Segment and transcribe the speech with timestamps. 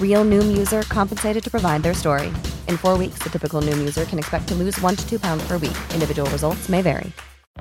[0.00, 2.28] Real Noom user compensated to provide their story.
[2.68, 5.44] In four weeks, the typical Noom user can expect to lose one to two pounds
[5.48, 5.76] per week.
[5.92, 7.12] Individual results may vary.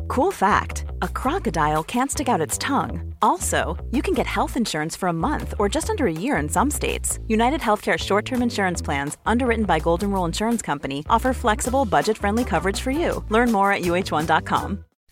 [0.07, 3.13] Cool fact a crocodile can't stick out its tongue.
[3.21, 6.49] Also, you can get health insurance for a month or just under a year in
[6.49, 7.19] some states.
[7.27, 12.17] United Healthcare short term insurance plans, underwritten by Golden Rule Insurance Company, offer flexible, budget
[12.17, 13.23] friendly coverage for you.
[13.29, 14.85] Learn more at uh1.com.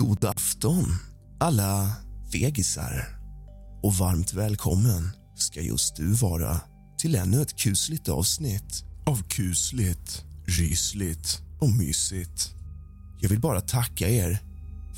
[0.00, 0.84] God afton,
[1.40, 1.92] alla
[2.32, 3.18] fegisar.
[3.82, 6.60] Och varmt välkommen ska just du vara
[6.98, 12.54] till ännu ett kusligt avsnitt av kusligt, rysligt och mysigt.
[13.20, 14.38] Jag vill bara tacka er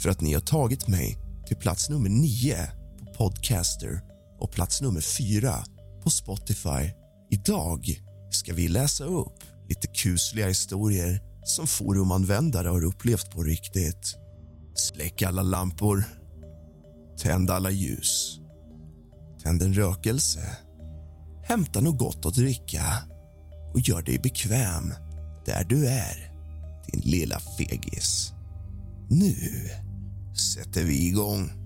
[0.02, 4.00] för att ni har tagit mig till plats nummer nio på Podcaster
[4.38, 5.64] och plats nummer fyra
[6.02, 6.90] på Spotify.
[7.30, 14.21] Idag ska vi läsa upp lite kusliga historier som forumanvändare har upplevt på riktigt.
[14.74, 16.04] Släck alla lampor.
[17.18, 18.40] Tänd alla ljus.
[19.42, 20.40] Tänd en rökelse.
[21.42, 22.82] Hämta något gott att dricka
[23.74, 24.94] och gör dig bekväm
[25.46, 26.32] där du är,
[26.92, 28.32] din lilla fegis.
[29.10, 29.34] Nu
[30.54, 31.61] sätter vi igång.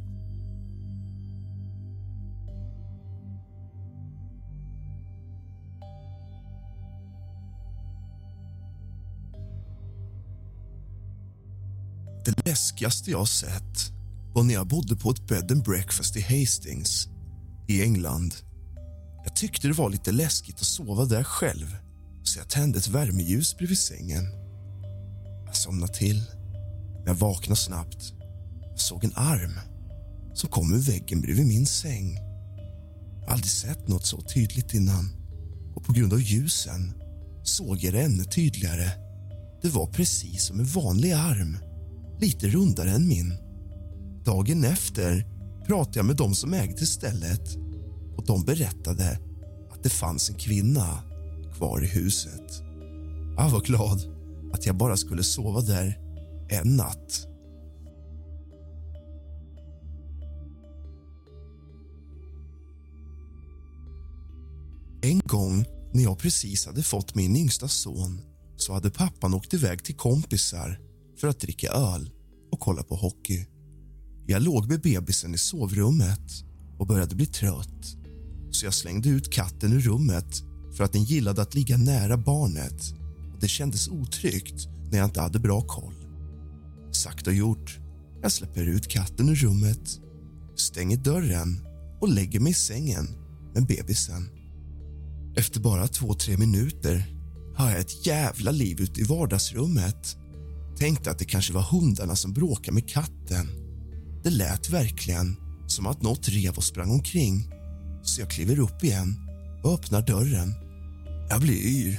[12.56, 13.93] Läskigaste jag sett
[14.34, 17.09] var när jag bodde på ett bed and breakfast i Hastings
[17.69, 18.34] i England.
[19.25, 21.77] Jag tyckte det var lite läskigt att sova där själv
[22.22, 24.25] så jag tände ett värmeljus bredvid sängen.
[25.47, 26.22] Jag somnade till.
[26.95, 28.12] men jag vaknade snabbt
[28.71, 29.61] jag såg en arm
[30.34, 32.15] som kom ur väggen bredvid min säng.
[33.21, 35.11] Jag har aldrig sett något så tydligt innan
[35.75, 36.93] och på grund av ljusen
[37.43, 38.91] såg jag det ännu tydligare.
[39.62, 41.59] Det var precis som en vanlig arm
[42.21, 43.34] lite rundare än min.
[44.25, 45.27] Dagen efter
[45.66, 47.56] pratade jag med de som ägde stället
[48.16, 49.19] och de berättade
[49.71, 51.03] att det fanns en kvinna
[51.56, 52.62] kvar i huset.
[53.37, 54.00] Jag var glad
[54.53, 55.99] att jag bara skulle sova där
[56.49, 57.27] en natt.
[65.03, 68.21] En gång när jag precis hade fått min yngsta son
[68.56, 70.85] så hade pappan åkt iväg till kompisar
[71.16, 72.10] för att dricka öl
[72.53, 73.47] och kolla på hockey.
[74.27, 76.44] Jag låg med bebisen i sovrummet
[76.78, 77.97] och började bli trött
[78.50, 80.43] så jag slängde ut katten ur rummet
[80.77, 82.94] för att den gillade att ligga nära barnet.
[83.34, 85.94] Och Det kändes otryggt när jag inte hade bra koll.
[86.93, 87.78] Sagt och gjort.
[88.22, 90.00] Jag släpper ut katten ur rummet,
[90.56, 91.60] stänger dörren
[92.00, 93.06] och lägger mig i sängen
[93.54, 94.28] med bebisen.
[95.37, 97.16] Efter bara två, tre minuter
[97.56, 100.16] har jag ett jävla liv ute i vardagsrummet.
[100.78, 103.48] Tänkte att det kanske var hundarna som bråkade med katten.
[104.22, 107.50] Det lät verkligen som att något rev och sprang omkring.
[108.03, 109.16] Så jag kliver upp igen
[109.65, 110.54] och öppnar dörren.
[111.28, 111.98] Jag blir yr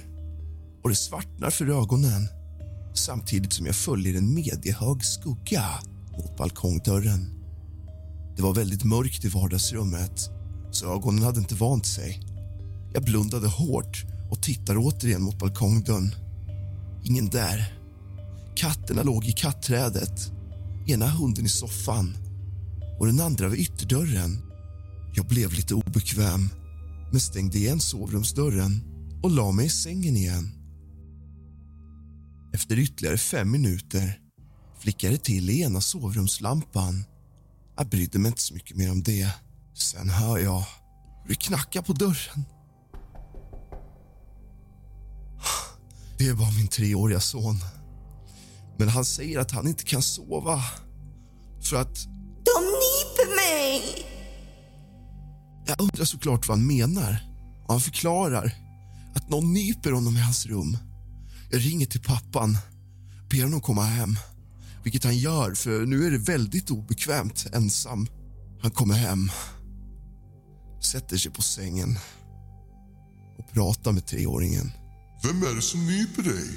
[0.83, 2.27] och det svartnar för ögonen
[2.93, 5.63] samtidigt som jag följer en mediehög skugga
[6.17, 7.29] mot balkongdörren.
[8.35, 10.29] Det var väldigt mörkt i vardagsrummet,
[10.71, 12.21] så ögonen hade inte vant sig.
[12.93, 16.15] Jag blundade hårt och tittar återigen mot balkongdörren.
[17.03, 17.76] Ingen där.
[18.57, 20.31] Katterna låg i katträdet,
[20.87, 22.17] ena hunden i soffan
[22.99, 24.41] och den andra vid ytterdörren.
[25.15, 26.49] Jag blev lite obekväm,
[27.11, 28.81] men stängde igen sovrumsdörren
[29.23, 30.51] och la mig i sängen igen.
[32.53, 34.19] Efter ytterligare fem minuter
[34.79, 37.03] flickade det till i ena sovrumslampan.
[37.77, 39.29] Jag brydde mig inte så mycket mer om det.
[39.73, 40.63] Sen hör jag
[41.23, 42.43] hur det knackar på dörren.
[46.17, 47.59] Det är bara min treåriga son.
[48.77, 50.63] Men han säger att han inte kan sova
[51.61, 52.05] för att...
[52.45, 54.05] De nyper mig!
[55.67, 57.19] Jag undrar såklart vad han menar.
[57.63, 58.51] Och han förklarar
[59.15, 60.77] att någon nyper honom i hans rum.
[61.51, 62.57] Jag ringer till pappan,
[63.29, 64.17] ber honom komma hem.
[64.83, 68.07] Vilket han gör, för nu är det väldigt obekvämt ensam.
[68.61, 69.31] Han kommer hem,
[70.91, 71.97] sätter sig på sängen
[73.37, 74.71] och pratar med treåringen.
[75.23, 76.47] Vem är det som nyper dig?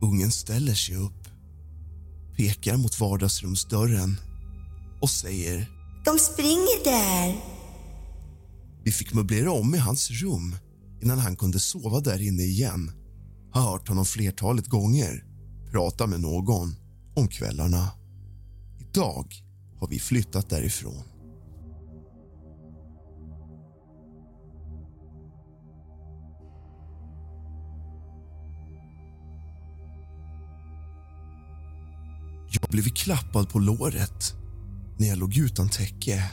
[0.00, 1.28] Ungen ställer sig upp,
[2.36, 4.16] pekar mot vardagsrumsdörren
[5.00, 5.70] och säger
[6.04, 7.36] De springer där.
[8.84, 10.56] Vi fick möblera om i hans rum
[11.02, 12.92] innan han kunde sova där inne igen.
[13.52, 15.24] Har hört honom flertalet gånger
[15.70, 16.76] prata med någon
[17.14, 17.90] om kvällarna.
[18.78, 19.34] Idag
[19.76, 21.02] har vi flyttat därifrån.
[32.60, 34.34] Jag blev klappad på låret
[34.98, 36.30] när jag låg utan täcke.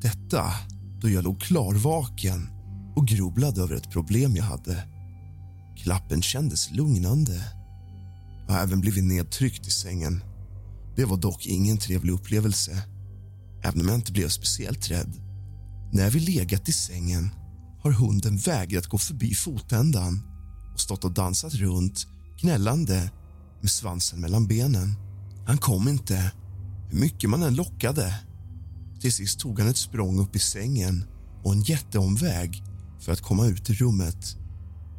[0.00, 0.52] Detta
[1.00, 2.48] då jag låg klarvaken
[2.96, 4.88] och grubblade över ett problem jag hade.
[5.76, 7.44] Klappen kändes lugnande.
[8.46, 10.24] Jag har även blivit nedtryckt i sängen.
[10.96, 12.82] Det var dock ingen trevlig upplevelse,
[13.64, 15.12] även om jag inte blev speciellt rädd.
[15.92, 17.30] När vi legat i sängen
[17.82, 20.22] har hunden vägrat gå förbi fotändan
[20.74, 22.06] och stått och dansat runt,
[22.40, 23.10] gnällande
[23.60, 24.94] med svansen mellan benen.
[25.46, 26.32] Han kom inte,
[26.90, 28.14] hur mycket man än lockade.
[29.00, 31.04] Till sist tog han ett språng upp i sängen
[31.42, 32.62] och en jätteomväg
[33.00, 34.36] för att komma ut i rummet.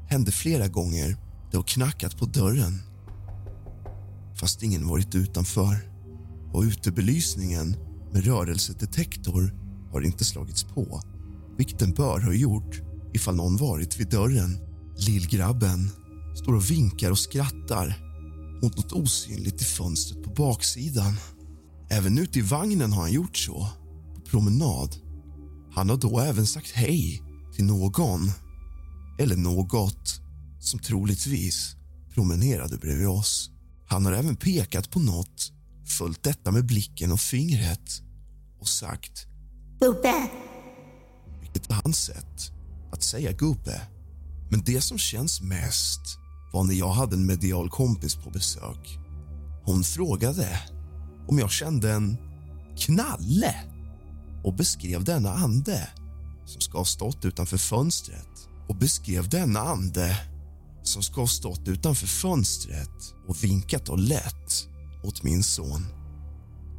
[0.09, 1.17] Hände flera gånger.
[1.51, 2.81] Det har knackat på dörren
[4.43, 5.75] fast ingen varit utanför.
[6.53, 7.75] Och utebelysningen
[8.11, 9.53] med rörelsedetektor
[9.91, 11.01] har inte slagits på
[11.57, 12.81] vilket den bör ha gjort
[13.13, 14.57] ifall någon varit vid dörren.
[14.97, 15.89] Lillgrabben
[16.35, 18.02] står och vinkar och skrattar
[18.63, 21.13] mot något osynligt i fönstret på baksidan.
[21.89, 23.68] Även ute i vagnen har han gjort så,
[24.15, 24.95] på promenad.
[25.74, 27.21] Han har då även sagt hej
[27.56, 28.31] till någon,
[29.19, 30.21] eller något
[30.60, 31.75] som troligtvis
[32.13, 33.50] promenerade bredvid oss.
[33.88, 35.51] Han har även pekat på något,
[35.98, 38.01] följt detta med blicken och fingret
[38.60, 39.27] och sagt
[39.80, 40.30] Bubbe!
[41.42, 42.51] Vilket är hans sätt
[42.92, 43.81] att säga gubbe.
[44.51, 46.22] Men det som känns mest
[46.53, 49.00] var när jag hade en medial kompis på besök.
[49.65, 50.59] Hon frågade
[51.27, 52.17] om jag kände en
[52.77, 53.55] knalle
[54.44, 55.89] och beskrev denna ande
[56.45, 60.17] som ska ha stått utanför fönstret och beskrev denna ande
[60.83, 64.67] som ska ha stått utanför fönstret och vinkat och lett
[65.03, 65.85] åt min son.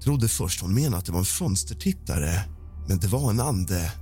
[0.03, 2.41] Trodde först hon menade att det var en fönstertittare,
[2.89, 3.93] men det var en ande.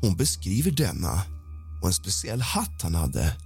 [0.00, 1.22] Hon beskriver denna
[1.82, 3.36] och en speciell hatt han hade.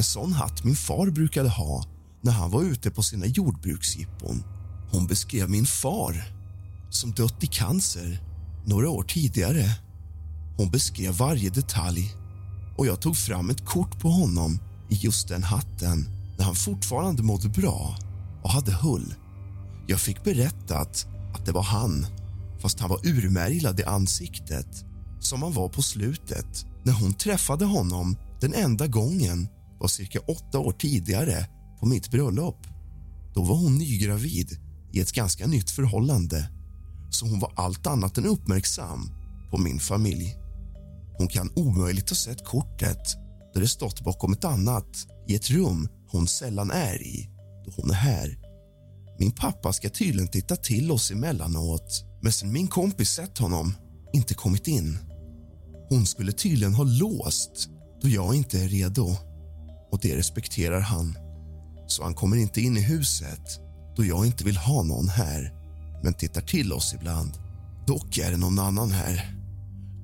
[0.00, 1.84] En sån hatt min far brukade ha
[2.22, 4.44] när han var ute på sina jordbruksjippon.
[4.90, 6.24] Hon beskrev min far
[6.90, 8.22] som dött i cancer
[8.64, 9.64] några år tidigare.
[10.56, 12.14] Hon beskrev varje detalj
[12.76, 14.58] och jag tog fram ett kort på honom
[14.90, 16.08] i just den hatten
[16.38, 17.96] när han fortfarande mådde bra
[18.42, 19.14] och hade hull.
[19.86, 22.06] Jag fick berättat att det var han,
[22.62, 24.84] fast han var urmärglad i ansiktet
[25.20, 29.48] som han var på slutet när hon träffade honom den enda gången
[29.80, 31.46] var cirka åtta år tidigare
[31.80, 32.66] på mitt bröllop.
[33.34, 34.58] Då var hon nygravid
[34.92, 36.50] i ett ganska nytt förhållande
[37.10, 39.10] så hon var allt annat än uppmärksam
[39.50, 40.36] på min familj.
[41.18, 43.14] Hon kan omöjligt ha sett kortet
[43.54, 47.30] där det stått bakom ett annat i ett rum hon sällan är i
[47.64, 48.38] då hon är här.
[49.18, 53.74] Min pappa ska tydligen titta till oss emellanåt men sen min kompis sett honom
[54.12, 54.98] inte kommit in.
[55.88, 57.68] Hon skulle tydligen ha låst
[58.02, 59.16] då jag inte är redo
[59.90, 61.18] och det respekterar han.
[61.86, 63.60] Så han kommer inte in i huset
[63.96, 65.52] då jag inte vill ha någon här
[66.02, 67.32] men tittar till oss ibland.
[67.86, 69.36] Dock är det någon annan här.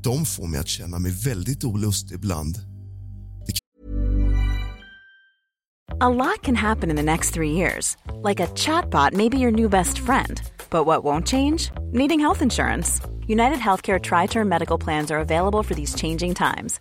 [0.02, 2.59] De får mig att känna mig väldigt olustig ibland
[5.99, 7.97] A lot can happen in the next three years.
[8.21, 10.43] Like a chatbot may be your new best friend.
[10.69, 11.71] But what won't change?
[11.93, 13.00] Needing health insurance.
[13.26, 16.81] United Healthcare Tri Term Medical Plans are available for these changing times.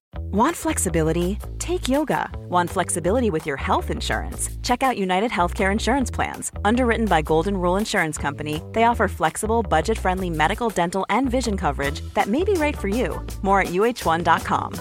[0.31, 1.37] Want flexibility?
[1.59, 2.29] Take yoga.
[2.49, 4.49] Want flexibility with your health insurance?
[4.63, 6.51] Check out United Healthcare Insurance Plans.
[6.65, 11.57] Underwritten by Golden Rule Insurance Company, they offer flexible, budget friendly medical, dental, and vision
[11.57, 13.25] coverage that may be right for you.
[13.41, 14.73] More at uh1.com.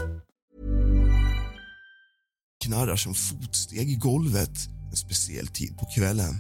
[2.65, 4.59] knarrar som fotsteg i golvet
[4.91, 6.35] en speciell tid på kvällen.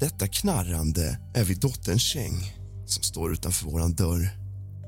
[0.00, 2.52] Detta knarrande är vid dotterns säng
[2.86, 4.30] som står utanför vår dörr.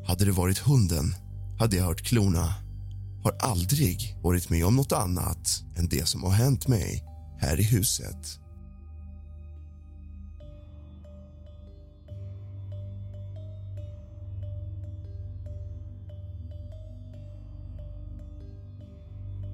[0.06, 1.14] Hade det varit hunden
[1.58, 2.54] hade jag hört klorna.
[3.22, 7.04] Har aldrig varit med om något annat än det som har hänt mig
[7.38, 8.38] här i huset.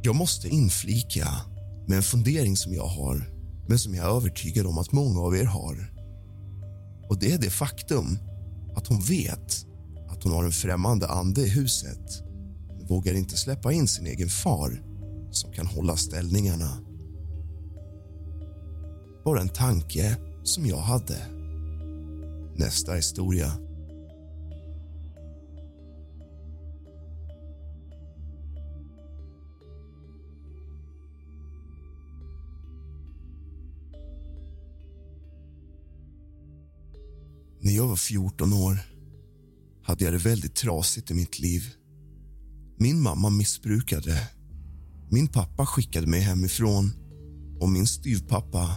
[0.02, 1.28] Jag måste inflika
[1.86, 3.30] med en fundering som jag har
[3.68, 5.92] men som jag är övertygad om att många av er har.
[7.08, 8.18] Och Det är det faktum
[8.76, 9.66] att hon vet
[10.08, 12.27] att hon har en främmande ande i huset
[12.88, 14.82] vågar inte släppa in sin egen far
[15.30, 16.78] som kan hålla ställningarna.
[19.24, 21.26] Bara en tanke som jag hade.
[22.56, 23.52] Nästa historia.
[37.60, 38.78] När jag var 14 år
[39.82, 41.62] hade jag det väldigt trasigt i mitt liv.
[42.80, 44.28] Min mamma missbrukade.
[45.10, 46.92] Min pappa skickade mig hemifrån
[47.60, 48.70] och min styvpappa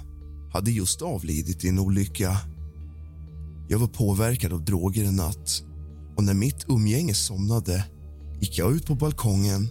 [0.53, 2.37] hade just avlidit i en olycka.
[3.69, 5.63] Jag var påverkad av droger en natt
[6.17, 7.85] och när mitt umgänge somnade
[8.39, 9.69] gick jag ut på balkongen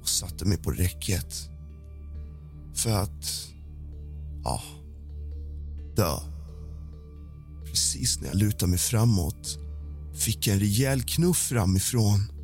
[0.00, 1.34] och satte mig på räcket.
[2.74, 3.48] För att...
[4.44, 4.62] Ja,
[5.96, 6.16] dö.
[7.64, 9.58] Precis när jag lutade mig framåt
[10.14, 12.35] fick jag en rejäl knuff framifrån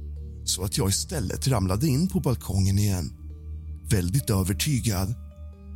[0.44, 3.12] så att jag istället ramlade in på balkongen igen
[3.90, 5.14] väldigt övertygad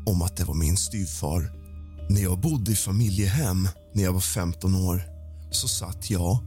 [0.06, 1.52] om att det var min styvfar.
[2.11, 5.02] När jag bodde i familjehem när jag var 15 år
[5.50, 6.38] så satt jag,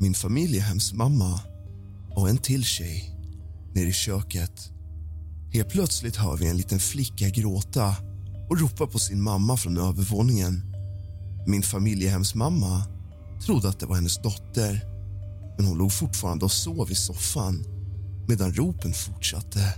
[0.00, 1.40] min familjehemsmamma
[2.16, 3.18] och en till tjej
[3.74, 4.70] nere i köket.
[5.52, 7.96] Helt plötsligt hör vi en liten flicka gråta
[8.50, 10.62] och ropa på sin mamma från övervåningen.
[11.46, 12.84] Min familjehemsmamma
[13.46, 14.91] trodde att det var hennes dotter
[15.62, 17.64] men hon låg fortfarande och sov i soffan
[18.28, 19.74] medan ropen fortsatte.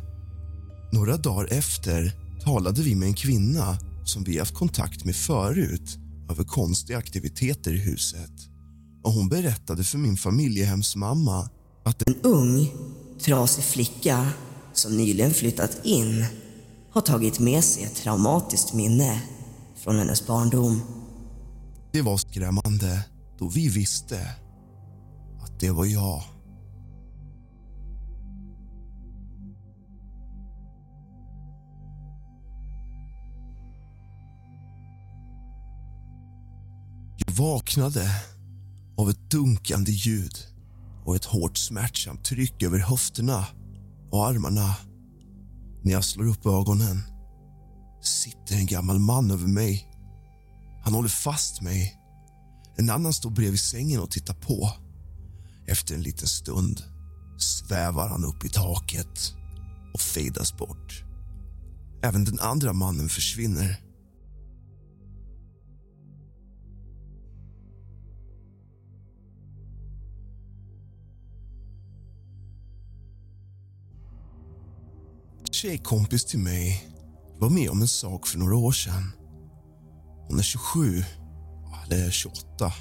[0.92, 2.12] Några dagar efter
[2.44, 5.98] talade vi med en kvinna som vi haft kontakt med förut
[6.30, 8.30] över konstiga aktiviteter i huset.
[9.02, 11.48] Och Hon berättade för min familjehemsmamma
[11.84, 12.72] att en ung,
[13.20, 14.28] trasig flicka
[14.72, 16.24] som nyligen flyttat in
[16.90, 19.22] har tagit med sig ett traumatiskt minne
[19.76, 20.80] från hennes barndom.
[21.92, 23.04] Det var skrämmande
[23.38, 24.43] då vi visste
[25.60, 26.22] det var jag.
[37.16, 38.10] Jag vaknade
[38.96, 40.36] av ett dunkande ljud
[41.04, 43.46] och ett hårt smärtsamt tryck över höfterna
[44.10, 44.76] och armarna.
[45.82, 47.02] När jag slår upp ögonen
[48.02, 49.90] sitter en gammal man över mig.
[50.84, 51.94] Han håller fast mig.
[52.76, 54.83] En annan står bredvid sängen och tittar på.
[55.66, 56.82] Efter en liten stund
[57.38, 59.34] svävar han upp i taket
[59.94, 61.04] och fejdas bort.
[62.02, 63.84] Även den andra mannen försvinner.
[75.64, 76.90] tjejkompis till mig
[77.38, 79.12] var med om en sak för några år sedan.
[80.28, 81.04] Hon är 27,
[81.84, 82.72] eller 28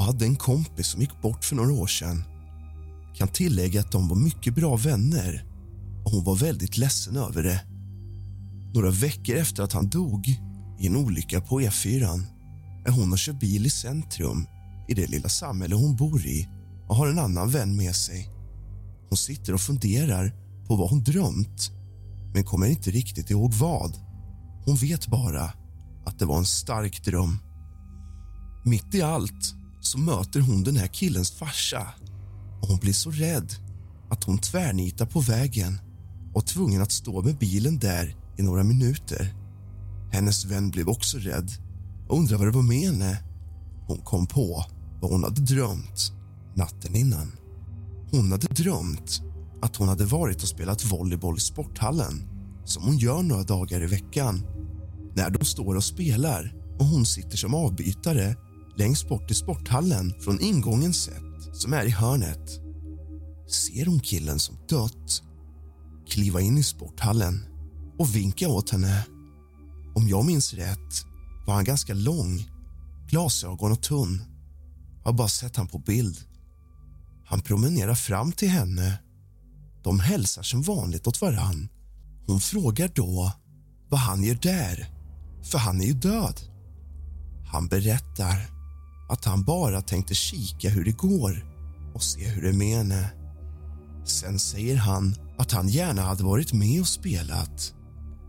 [0.00, 2.24] och hade en kompis som gick bort för några år sedan.
[3.14, 5.44] Kan tillägga att de var mycket bra vänner
[6.04, 7.60] och hon var väldigt ledsen över det.
[8.74, 10.28] Några veckor efter att han dog
[10.78, 12.22] i en olycka på E4
[12.86, 14.46] är hon och kör bil i centrum
[14.88, 16.48] i det lilla samhälle hon bor i
[16.88, 18.28] och har en annan vän med sig.
[19.08, 20.32] Hon sitter och funderar
[20.66, 21.70] på vad hon drömt
[22.34, 23.96] men kommer inte riktigt ihåg vad.
[24.64, 25.52] Hon vet bara
[26.06, 27.38] att det var en stark dröm.
[28.64, 31.86] Mitt i allt så möter hon den här killens farsa
[32.60, 33.52] och hon blir så rädd
[34.10, 35.80] att hon tvärnitar på vägen
[36.34, 39.34] och tvungen att stå med bilen där i några minuter.
[40.12, 41.50] Hennes vän blev också rädd
[42.08, 43.22] och undrade vad det var med henne.
[43.86, 44.64] Hon kom på
[45.00, 46.12] vad hon hade drömt
[46.54, 47.32] natten innan.
[48.10, 49.22] Hon hade drömt
[49.62, 52.28] att hon hade varit och spelat volleyboll i sporthallen
[52.64, 54.46] som hon gör några dagar i veckan.
[55.14, 58.36] När de står och spelar och hon sitter som avbytare
[58.76, 62.60] längst bort i sporthallen från ingången sett, som är i hörnet
[63.50, 65.22] ser hon killen som dött
[66.08, 67.44] kliva in i sporthallen
[67.98, 69.06] och vinka åt henne.
[69.94, 71.04] Om jag minns rätt
[71.46, 72.50] var han ganska lång,
[73.08, 74.24] glasögon och tunn.
[74.98, 76.18] Jag har bara sett han på bild.
[77.24, 78.98] Han promenerar fram till henne.
[79.82, 81.68] De hälsar som vanligt åt varann.
[82.26, 83.32] Hon frågar då
[83.88, 84.88] vad han gör där,
[85.42, 86.40] för han är ju död.
[87.52, 88.59] Han berättar
[89.10, 91.44] att han bara tänkte kika hur det går
[91.94, 93.10] och se hur det är med henne.
[94.04, 97.74] Sen säger han att han gärna hade varit med och spelat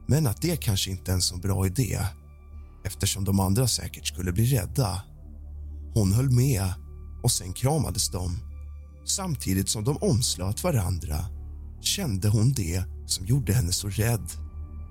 [0.07, 1.99] men att det kanske inte är en så bra idé
[2.85, 5.03] eftersom de andra säkert skulle bli rädda.
[5.93, 6.73] Hon höll med
[7.23, 8.37] och sen kramades de.
[9.05, 11.25] Samtidigt som de omslöt varandra
[11.81, 14.31] kände hon det som gjorde henne så rädd.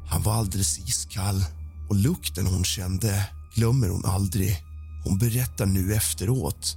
[0.07, 1.45] Han var alldeles iskall
[1.89, 4.70] och lukten hon kände glömmer hon aldrig.
[5.05, 6.77] Hon berättar nu efteråt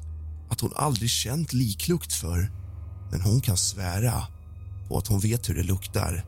[0.49, 2.51] att hon aldrig känt liklukt för
[3.11, 4.27] men hon kan svära
[4.87, 6.25] på att hon vet hur det luktar.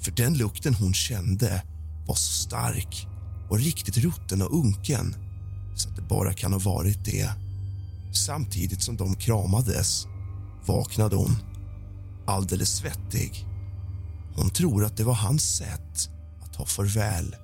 [0.00, 1.62] För den lukten hon kände
[2.06, 3.06] var så stark
[3.50, 5.16] och riktigt rutten och unken
[5.76, 7.30] så att det bara kan ha varit det.
[8.12, 10.06] Samtidigt som de kramades
[10.66, 11.36] vaknade hon,
[12.26, 13.46] alldeles svettig.
[14.36, 16.08] Hon tror att det var hans sätt
[16.42, 17.36] att ta farväl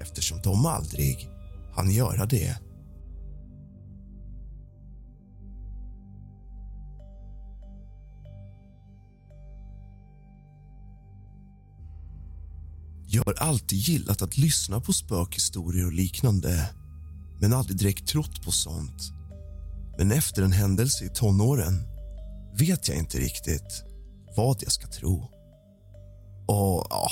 [0.00, 1.30] eftersom de aldrig
[1.74, 2.65] hann göra det.
[13.16, 16.70] Jag har alltid gillat att lyssna på spökhistorier och liknande
[17.40, 19.12] men aldrig direkt trott på sånt.
[19.98, 21.82] Men efter en händelse i tonåren
[22.58, 23.84] vet jag inte riktigt
[24.36, 25.14] vad jag ska tro.
[26.48, 27.10] Och ja,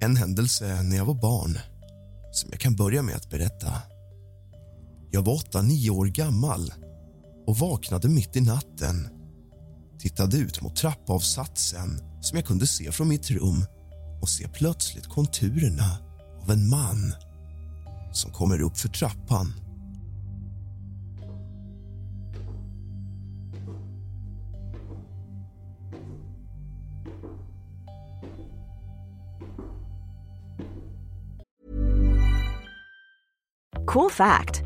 [0.00, 1.58] en händelse när jag var barn
[2.32, 3.72] som jag kan börja med att berätta.
[5.10, 6.72] Jag var åtta, nio år gammal
[7.46, 9.08] och vaknade mitt i natten.
[9.98, 13.64] Tittade ut mot trappavsatsen som jag kunde se från mitt rum
[14.20, 15.98] och ser plötsligt konturerna
[16.42, 17.14] av en man
[18.12, 19.52] som kommer upp för trappan.
[33.86, 34.65] Cool fact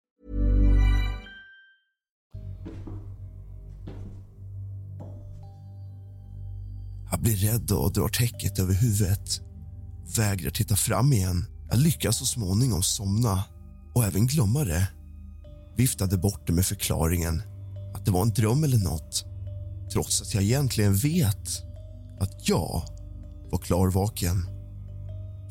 [7.11, 9.41] Jag blir rädd och drar täcket över huvudet.
[10.17, 11.45] Vägrar titta fram igen.
[11.69, 13.43] Jag lyckas så småningom somna
[13.93, 14.87] och även glömma det.
[15.77, 17.41] Viftade bort det med förklaringen
[17.95, 19.25] att det var en dröm eller nåt
[19.93, 21.63] trots att jag egentligen vet
[22.19, 22.83] att jag
[23.51, 24.45] var klarvaken.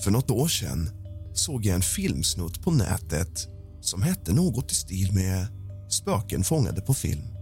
[0.01, 0.91] För nåt år sedan
[1.35, 3.49] såg jag en filmsnutt på nätet
[3.81, 5.47] som hette något i stil med
[5.91, 7.37] Spöken fångade på film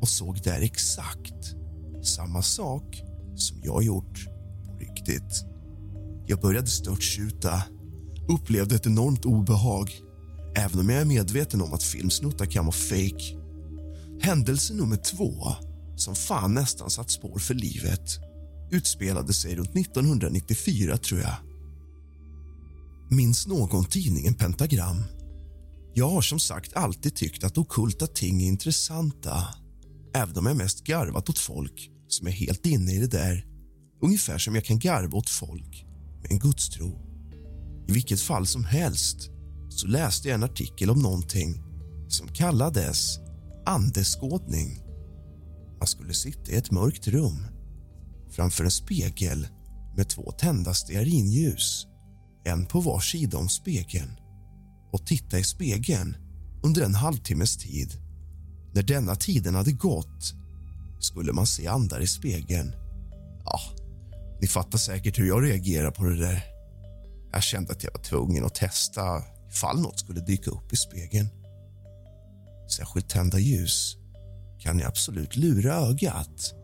[0.00, 1.54] och såg där exakt
[2.02, 3.02] samma sak
[3.40, 4.24] som jag gjort
[4.64, 5.44] på riktigt.
[6.26, 7.62] Jag började störtskjuta,
[8.28, 9.90] upplevde ett enormt obehag
[10.56, 13.36] även om jag är medveten om att filmsnuttar kan vara fake.
[14.20, 15.34] Händelse nummer två,
[15.96, 18.20] som fan nästan satt spår för livet
[18.70, 21.34] utspelade sig runt 1994, tror jag.
[23.10, 25.04] Minns någon tidningen Pentagram?
[25.94, 29.48] Jag har som sagt alltid tyckt att okulta ting är intressanta
[30.14, 33.46] även om jag mest garvat åt folk som är helt inne i det där.
[34.02, 35.86] Ungefär som jag kan garva åt folk
[36.22, 37.02] med en gudstro.
[37.88, 39.30] I vilket fall som helst
[39.68, 41.62] så läste jag en artikel om någonting
[42.08, 43.18] som kallades
[43.66, 44.82] andeskådning.
[45.78, 47.46] Man skulle sitta i ett mörkt rum
[48.30, 49.48] framför en spegel
[49.96, 51.86] med två tända stearinljus,
[52.44, 54.10] en på var sida om spegeln
[54.92, 56.16] och titta i spegeln
[56.62, 57.92] under en halvtimmes tid.
[58.74, 60.34] När denna tiden hade gått
[60.98, 62.72] skulle man se andar i spegeln.
[63.44, 63.60] Ja,
[64.40, 66.44] ni fattar säkert hur jag reagerar på det där.
[67.32, 71.28] Jag kände att jag var tvungen att testa ifall något skulle dyka upp i spegeln.
[72.76, 73.96] Särskilt tända ljus
[74.58, 76.54] kan jag absolut lura ögat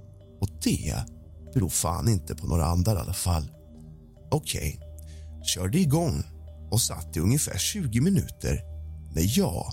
[0.40, 1.04] och det
[1.54, 3.50] beror fan inte på några andar i alla fall.
[4.30, 5.44] Okej, okay.
[5.44, 6.22] körde igång
[6.70, 8.62] och satt i ungefär 20 minuter
[9.14, 9.72] när jag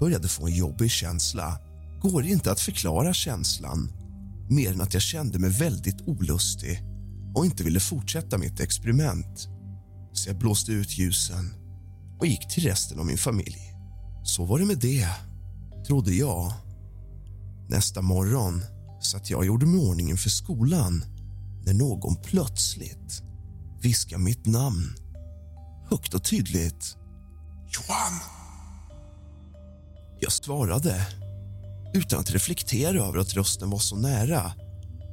[0.00, 1.58] började få en jobbig känsla.
[2.00, 3.92] Går inte att förklara känslan
[4.50, 6.82] mer än att jag kände mig väldigt olustig
[7.34, 9.48] och inte ville fortsätta mitt experiment.
[10.12, 11.54] Så jag blåste ut ljusen
[12.18, 13.58] och gick till resten av min familj.
[14.24, 15.08] Så var det med det,
[15.86, 16.52] trodde jag.
[17.68, 18.62] Nästa morgon
[19.02, 21.04] satt jag och gjorde mig ordning för skolan
[21.66, 23.22] när någon plötsligt
[23.82, 24.94] viskade mitt namn
[25.90, 26.96] högt och tydligt.
[27.66, 28.20] Johan!
[30.20, 31.06] Jag svarade
[31.94, 34.52] utan att reflektera över att rösten var så nära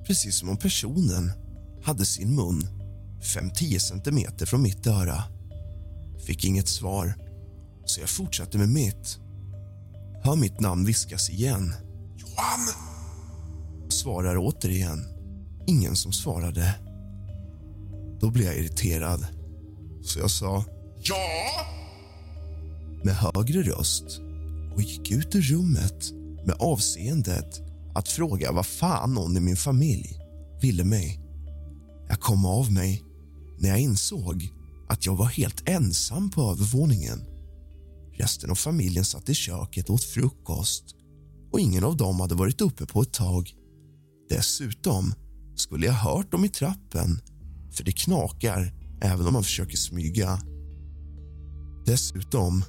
[0.07, 1.31] precis som om personen
[1.83, 2.67] hade sin mun
[3.21, 5.23] 5-10 centimeter från mitt öra.
[6.25, 7.15] Fick inget svar,
[7.85, 9.17] så jag fortsatte med mitt.
[10.23, 11.73] Hör mitt namn viskas igen.
[12.15, 12.67] Johan!
[13.89, 15.05] Svarar återigen.
[15.67, 16.75] Ingen som svarade.
[18.19, 19.27] Då blev jag irriterad,
[20.03, 20.63] så jag sa
[21.03, 21.15] Ja!
[23.03, 24.19] Med högre röst
[24.75, 26.11] och gick ut ur rummet
[26.47, 27.62] med avseendet
[27.95, 30.19] att fråga vad fan någon i min familj
[30.62, 31.19] ville mig.
[32.10, 33.03] Jag kom av mig
[33.60, 34.49] när jag insåg
[34.89, 37.25] att jag var helt ensam på övervåningen.
[38.13, 40.86] Resten av familjen satt i köket och åt frukost
[41.51, 43.53] och ingen av dem hade varit uppe på ett tag.
[44.29, 45.13] Dessutom
[45.55, 47.21] skulle jag hört dem i trappen
[47.71, 50.39] för det knakar även om man försöker smyga.
[51.86, 52.63] Dessutom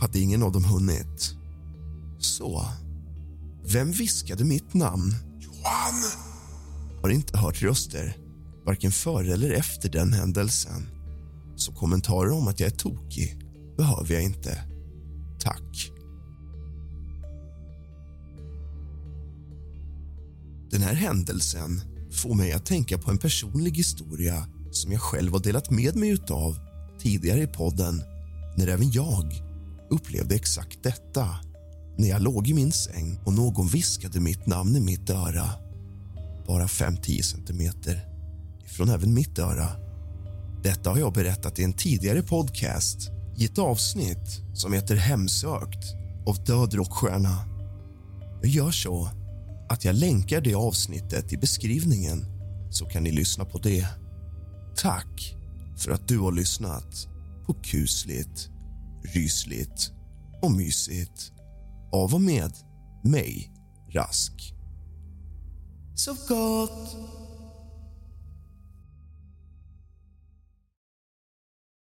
[0.00, 1.34] hade ingen av dem hunnit.
[2.18, 2.66] Så,
[3.72, 5.14] vem viskade mitt namn?
[5.40, 6.02] Johan!
[7.02, 8.16] Har inte hört röster,
[8.66, 10.88] varken före eller efter den händelsen.
[11.56, 13.38] Så kommentarer om att jag är tokig
[13.76, 14.58] behöver jag inte.
[15.40, 15.90] Tack.
[20.70, 21.80] Den här händelsen
[22.12, 26.18] får mig att tänka på en personlig historia som jag själv har delat med mig
[26.30, 26.58] av
[27.00, 28.02] tidigare i podden
[28.56, 29.42] när även jag
[29.90, 31.28] upplevde exakt detta
[31.96, 35.50] när jag låg i min säng och någon viskade mitt namn i mitt öra.
[36.46, 38.08] Bara 5-10 centimeter
[38.64, 39.68] ifrån även mitt öra.
[40.62, 45.84] Detta har jag berättat i en tidigare podcast i ett avsnitt som heter Hemsökt
[46.26, 47.38] av död rockstjärna.
[48.42, 49.08] Jag gör så
[49.68, 52.26] att jag länkar det avsnittet i beskrivningen
[52.70, 53.86] så kan ni lyssna på det.
[54.76, 55.36] Tack
[55.76, 57.08] för att du har lyssnat
[57.46, 58.48] på kusligt,
[59.14, 59.92] rysligt
[60.42, 61.32] och mysigt
[62.02, 62.52] av och med
[63.04, 63.52] mig,
[63.92, 64.54] Rask.
[65.94, 66.96] Sov gott!